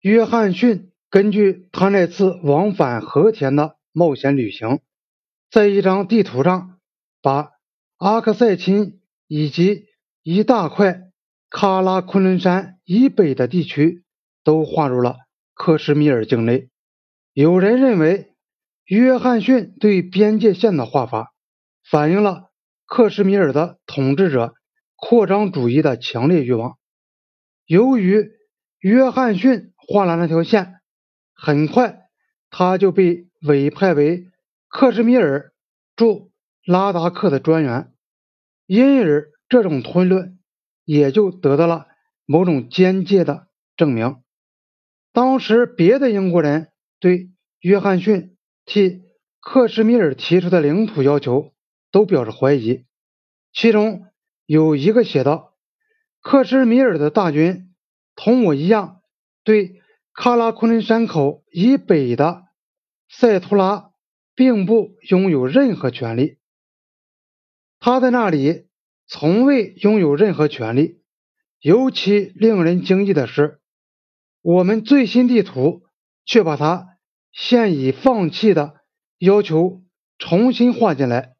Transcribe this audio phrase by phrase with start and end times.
[0.00, 4.80] 约翰逊根据他那次往返和田的冒险旅行，
[5.50, 6.78] 在一张地图上
[7.20, 7.50] 把
[7.96, 9.86] 阿克塞钦以及
[10.22, 11.10] 一大块
[11.50, 14.04] 喀拉昆仑山以北的地区
[14.44, 15.16] 都划入了
[15.54, 16.68] 克什米尔境内。
[17.32, 18.34] 有人认为，
[18.84, 21.34] 约翰逊对边界线的画法
[21.90, 22.50] 反映了
[22.86, 24.54] 克什米尔的统治者
[24.94, 26.78] 扩张主义的强烈欲望。
[27.66, 28.30] 由于
[28.78, 30.80] 约翰逊画了那条线，
[31.34, 32.10] 很快
[32.50, 34.28] 他就被委派为
[34.68, 35.54] 克什米尔
[35.96, 36.30] 驻
[36.66, 37.90] 拉达克的专员，
[38.66, 40.38] 因而这种推论
[40.84, 41.86] 也就得到了
[42.26, 43.48] 某种间接的
[43.78, 44.22] 证明。
[45.14, 46.68] 当时别的英国人
[47.00, 49.02] 对约翰逊替
[49.40, 51.54] 克什米尔提出的领土要求
[51.90, 52.84] 都表示怀疑，
[53.54, 54.04] 其中
[54.44, 55.54] 有一个写道
[56.20, 57.64] ：“克什米尔的大军。”
[58.20, 58.97] 同我一样，
[59.48, 59.80] 对
[60.14, 62.42] 喀拉昆仑山口以北的
[63.08, 63.92] 塞图拉
[64.34, 66.36] 并不拥有任何权利。
[67.80, 68.66] 他在那里
[69.06, 71.00] 从未拥有任何权利。
[71.60, 73.58] 尤其令人惊异的是，
[74.42, 75.82] 我们最新地图
[76.26, 76.86] 却把他
[77.32, 78.74] 现已放弃的
[79.16, 79.82] 要求
[80.18, 81.36] 重新画进来，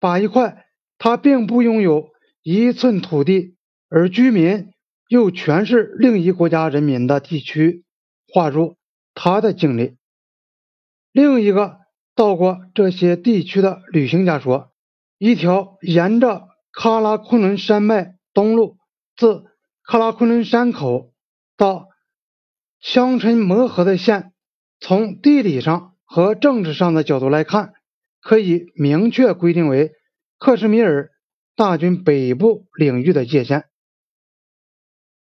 [0.00, 0.66] 把一块
[0.98, 2.10] 他并不拥有
[2.42, 3.56] 一寸土地
[3.88, 4.73] 而居民。
[5.08, 7.84] 又全是另一国家人民的地区
[8.32, 8.76] 划入
[9.14, 9.96] 他的境内。
[11.12, 11.78] 另一个
[12.14, 14.72] 到过这些地区的旅行家说，
[15.18, 18.78] 一条沿着喀拉昆仑山脉东路，
[19.16, 19.44] 自
[19.86, 21.12] 喀拉昆仑山口
[21.56, 21.88] 到
[22.80, 24.32] 香尘摩合的线，
[24.80, 27.74] 从地理上和政治上的角度来看，
[28.20, 29.92] 可以明确规定为
[30.38, 31.10] 克什米尔
[31.54, 33.66] 大军北部领域的界限。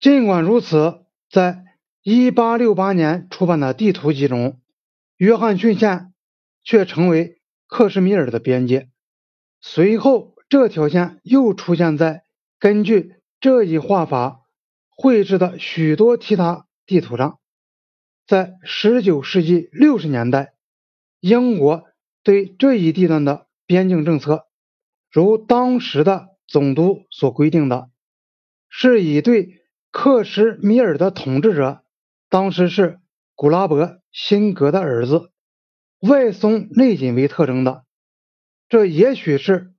[0.00, 1.64] 尽管如此，在
[2.02, 4.60] 1868年出版的地图集中，
[5.16, 6.12] 约翰逊线
[6.62, 8.90] 却成为克什米尔的边界。
[9.62, 12.24] 随后，这条线又出现在
[12.58, 14.42] 根据这一画法
[14.90, 17.38] 绘制的许多其他地图上。
[18.26, 20.52] 在19世纪60年代，
[21.20, 21.86] 英国
[22.22, 24.46] 对这一地段的边境政策，
[25.10, 27.88] 如当时的总督所规定的，
[28.68, 29.62] 是以对。
[29.94, 31.84] 克什米尔的统治者
[32.28, 32.98] 当时是
[33.36, 35.30] 古拉伯辛格的儿子，
[36.00, 37.84] 外松内紧为特征的。
[38.68, 39.72] 这也许是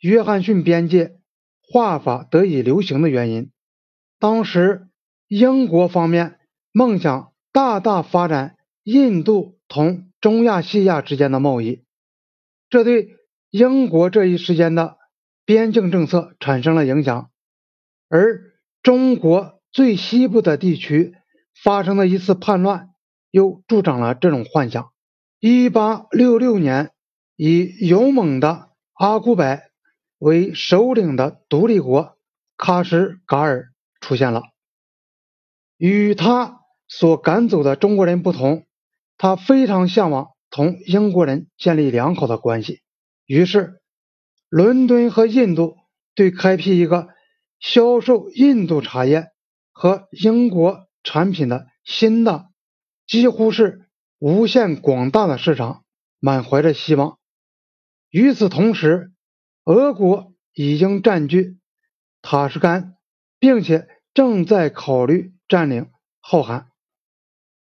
[0.00, 1.20] 约翰逊边界
[1.62, 3.52] 画法得以流行的原因。
[4.18, 4.88] 当时
[5.28, 6.40] 英国方面
[6.72, 11.84] 梦想大大发展印度同中亚细亚之间的贸易，
[12.68, 13.16] 这对
[13.50, 14.98] 英国这一时间的
[15.44, 17.30] 边境政策产生了影响，
[18.08, 19.59] 而中国。
[19.72, 21.14] 最西部的地区
[21.62, 22.90] 发生的一次叛乱，
[23.30, 24.90] 又助长了这种幻想。
[25.38, 26.90] 一八六六年，
[27.36, 29.60] 以勇猛的阿古柏
[30.18, 32.18] 为首领的独立国
[32.58, 34.42] 喀什噶尔出现了。
[35.76, 38.66] 与他所赶走的中国人不同，
[39.16, 42.80] 他非常向往同英国人建立良好的关系。
[43.24, 43.80] 于是，
[44.48, 45.76] 伦敦和印度
[46.14, 47.08] 对开辟一个
[47.60, 49.29] 销售印度茶叶。
[49.80, 52.50] 和英国产品的新的
[53.06, 55.84] 几乎是无限广大的市场，
[56.18, 57.16] 满怀着希望。
[58.10, 59.10] 与此同时，
[59.64, 61.56] 俄国已经占据
[62.20, 62.96] 塔什干，
[63.38, 65.88] 并且正在考虑占领
[66.20, 66.68] 浩罕，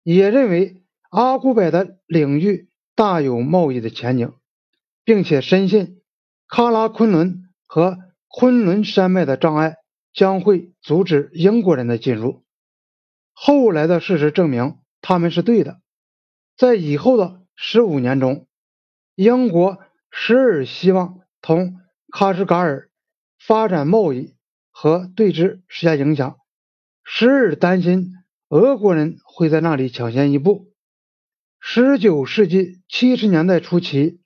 [0.04, 4.34] 也认为阿古柏的领域大有贸易的前景，
[5.06, 6.02] 并且深信
[6.50, 7.98] 喀拉昆仑和
[8.28, 9.78] 昆仑山脉的障碍。
[10.14, 12.44] 将会阻止英国人的进入。
[13.34, 15.80] 后来的事实证明，他们是对的。
[16.58, 18.48] 在以后的十五年中，
[19.16, 19.80] 英国
[20.12, 21.80] 时而希望同
[22.12, 22.90] 喀什噶尔
[23.40, 24.36] 发展贸易
[24.72, 26.38] 和对之施加影响，
[27.04, 28.14] 时而担心
[28.50, 30.74] 俄国人会在那里抢先一步。
[31.62, 34.22] 十九世纪七十年代初期，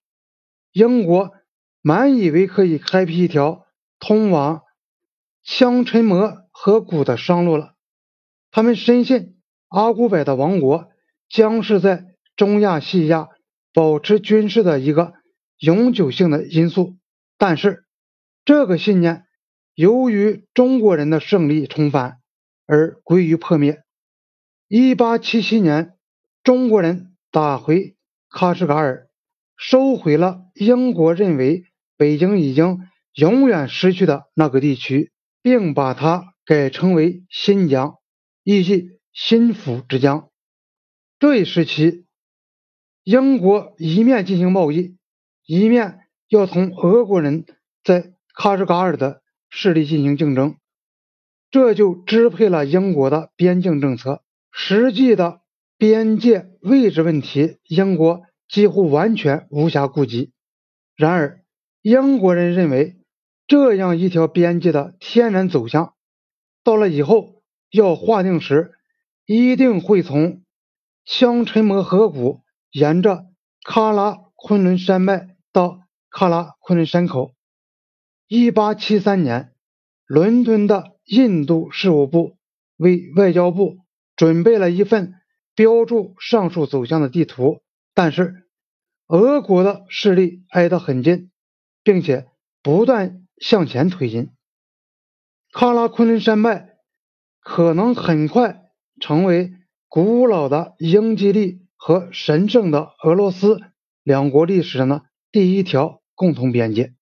[0.71, 1.33] 英国
[1.81, 3.67] 满以为可以开辟一条
[3.99, 4.63] 通往。
[5.43, 7.75] 香尘摩和古的商路了。
[8.51, 9.35] 他们深信
[9.67, 10.89] 阿古柏的王国
[11.29, 12.05] 将是在
[12.35, 13.29] 中亚细亚
[13.73, 15.13] 保持军事的一个
[15.57, 16.97] 永久性的因素。
[17.37, 17.85] 但是，
[18.45, 19.25] 这个信念
[19.73, 22.19] 由于中国人的胜利重返
[22.65, 23.83] 而归于破灭。
[24.67, 25.93] 一八七七年，
[26.43, 27.95] 中国人打回
[28.29, 29.07] 喀什噶尔，
[29.57, 31.63] 收回了英国认为
[31.97, 32.79] 北京已经
[33.13, 35.11] 永远失去的那个地区。
[35.43, 37.97] 并把它改称为新疆，
[38.43, 40.29] 意即新府之将。
[41.19, 42.05] 这一时期，
[43.03, 44.97] 英国一面进行贸易，
[45.45, 45.99] 一面
[46.29, 47.45] 要同俄国人
[47.83, 50.55] 在喀什噶尔的势力进行竞争，
[51.51, 54.23] 这就支配了英国的边境政策。
[54.51, 55.41] 实际的
[55.77, 60.31] 边界位置问题，英国几乎完全无暇顾及。
[60.95, 61.43] 然而，
[61.81, 62.95] 英国人认为，
[63.47, 65.95] 这样一条边界的天然走向，
[66.63, 68.71] 到了以后要划定时，
[69.25, 70.43] 一定会从
[71.05, 72.41] 香沉摩河谷
[72.71, 73.25] 沿着
[73.63, 75.81] 喀拉昆仑山脉到
[76.11, 77.33] 喀拉昆仑山口。
[78.27, 79.53] 一八七三年，
[80.05, 82.37] 伦敦的印度事务部
[82.77, 83.77] 为外交部
[84.15, 85.13] 准备了一份
[85.55, 87.61] 标注上述走向的地图，
[87.93, 88.41] 但是。
[89.07, 91.29] 俄国的势力挨得很近，
[91.83, 92.25] 并且
[92.63, 94.29] 不断向前推进。
[95.51, 96.69] 喀拉昆仑山脉
[97.39, 98.61] 可能很快
[98.99, 99.53] 成为
[99.87, 103.59] 古老的英吉利和神圣的俄罗斯
[104.03, 106.93] 两国历史上的第一条共同边界。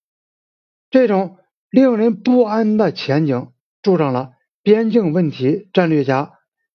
[0.90, 1.38] 这种
[1.70, 3.52] 令人不安的前景
[3.82, 4.32] 助长了
[4.64, 6.34] 边境问题战略家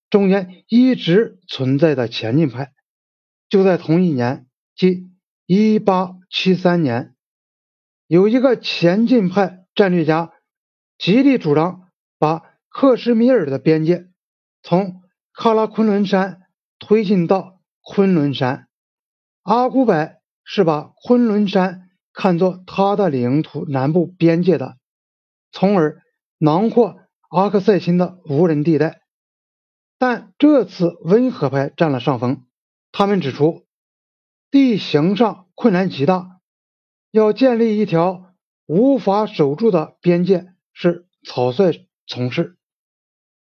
[0.09, 2.73] 中间一直存在的前进派。
[3.49, 5.11] 就在同一年，即。
[5.49, 7.15] 一八七三年，
[8.07, 10.33] 有一个前进派战略家
[10.99, 11.89] 极力主张
[12.19, 14.09] 把克什米尔的边界
[14.63, 15.03] 从
[15.35, 16.43] 喀拉昆仑山
[16.79, 18.69] 推进到昆仑山。
[19.43, 20.13] 阿古柏
[20.45, 24.77] 是把昆仑山看作他的领土南部边界的，
[25.53, 26.03] 从而
[26.39, 26.97] 囊括
[27.31, 29.01] 阿克塞钦的无人地带。
[29.99, 32.47] 但这次温和派占了上风，
[32.93, 33.67] 他们指出。
[34.51, 36.36] 地形上困难极大，
[37.17, 38.35] 要建立一条
[38.67, 42.59] 无法守住的边界是草率从事，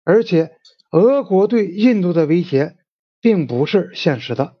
[0.03, 0.57] 而且
[0.91, 2.75] 俄国对印度的威胁
[3.21, 4.57] 并不是现实的。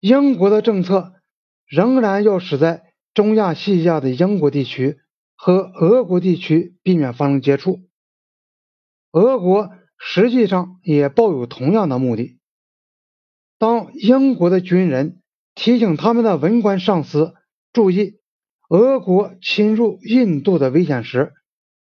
[0.00, 1.12] 英国的政策
[1.66, 4.98] 仍然要使在中亚西亚的英国地区
[5.36, 7.80] 和俄国地区避免发生接触。
[9.12, 12.38] 俄国实际上也抱有同样的目的。
[13.58, 15.20] 当英国的军人
[15.54, 17.34] 提醒他们的文官上司
[17.72, 18.20] 注意
[18.68, 21.32] 俄国侵入印度的危险时，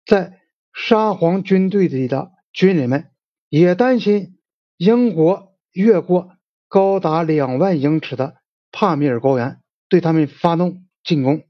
[0.07, 0.41] 在
[0.73, 3.11] 沙皇军队里的军人们
[3.49, 4.39] 也担心
[4.77, 6.33] 英国越过
[6.69, 8.37] 高达两万英尺的
[8.73, 11.45] 帕米尔高原对他们发动进攻。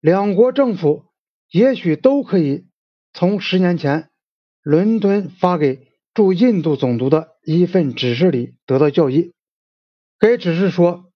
[0.00, 1.06] 两国政府
[1.50, 2.66] 也许都可以
[3.12, 4.10] 从十年前
[4.62, 7.36] 伦敦发给驻印度总督的。
[7.44, 9.32] 一份指示里得到教益，
[10.18, 11.10] 该指示说：“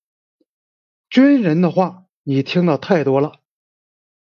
[1.10, 3.40] 军人的话你听的太多了，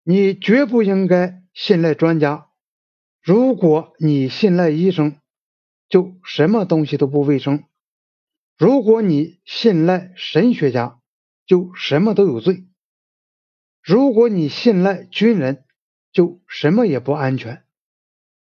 [0.02, 2.48] 你绝不应该信赖专家。
[3.22, 5.16] 如果你信赖医生，
[5.88, 7.64] 就什么东西都不卫生；
[8.56, 11.00] 如果你信赖神学家，
[11.46, 12.66] 就什么都有罪；
[13.82, 15.64] 如果你信赖军人，
[16.12, 17.64] 就什么也不安全。”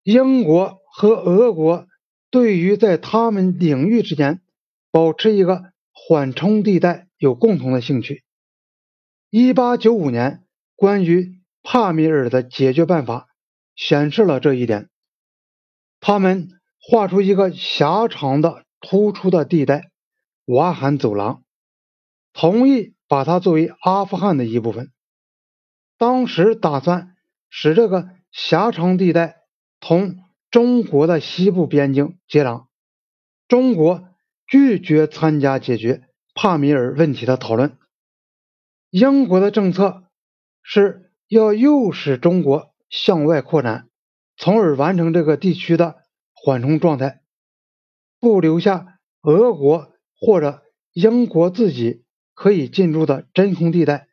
[0.03, 1.87] 英国和俄国。
[2.31, 4.41] 对于在他们领域之间
[4.91, 8.23] 保持一个缓冲地带有共同的兴趣。
[9.31, 10.43] 一八九五年
[10.75, 13.27] 关于帕米尔的解决办法
[13.75, 14.89] 显示了这一点。
[15.99, 16.49] 他们
[16.81, 19.91] 画出一个狭长的突出的地带——
[20.45, 21.43] 瓦罕走廊，
[22.33, 24.91] 同意把它作为阿富汗的一部分。
[25.97, 27.15] 当时打算
[27.49, 29.37] 使这个狭长地带
[29.79, 30.17] 同。
[30.51, 32.65] 中国的西部边境接壤，
[33.47, 34.09] 中国
[34.47, 36.01] 拒绝参加解决
[36.33, 37.77] 帕米尔问题的讨论。
[38.89, 40.03] 英国的政策
[40.63, 43.89] 是要诱使中国向外扩展，
[44.37, 45.97] 从而完成这个地区的
[46.33, 47.21] 缓冲状态，
[48.19, 54.07] 不留下俄国或者英国自己可以进入的真空地带。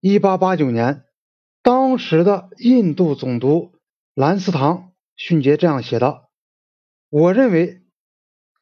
[0.00, 1.04] 一八八九年，
[1.62, 3.72] 当时的印度总督
[4.14, 4.90] 兰斯唐。
[5.16, 6.28] 训诫这样写道
[7.08, 7.84] ：“我认为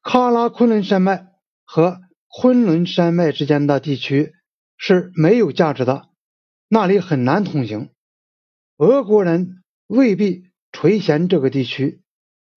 [0.02, 1.28] 喀拉昆仑山脉
[1.64, 4.34] 和昆仑山脉之间的地区
[4.82, 6.08] 是没有价值的，
[6.66, 7.90] 那里很难通行。
[8.78, 12.02] 俄国人未必垂涎这个地区，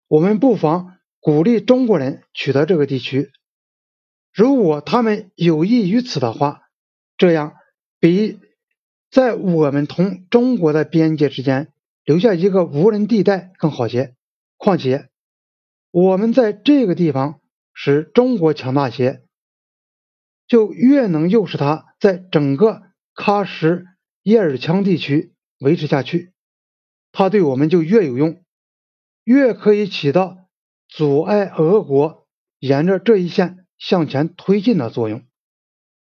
[0.08, 3.30] 我们不妨鼓励中国人取得这个地区。
[4.34, 6.62] 如果他们有意于此的话，
[7.16, 7.54] 这样
[8.00, 8.40] 比
[9.08, 11.72] 在我们同中国的边界之间。”
[12.06, 14.14] 留下一个无人地带更好些。
[14.58, 15.08] 况且，
[15.90, 17.40] 我们在这个地方
[17.74, 19.25] 使中国强大些，
[20.46, 22.82] 就越能诱使他在整个
[23.14, 23.84] 喀什
[24.22, 26.32] 叶尔羌地区维持下去。
[27.12, 28.42] 他对我们就越有用，
[29.24, 30.48] 越可以起到
[30.88, 32.26] 阻碍俄国
[32.58, 35.25] 沿着这一线向前推进的作用。